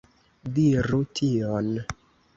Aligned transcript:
Diru 0.55 1.01
tion. 1.19 1.73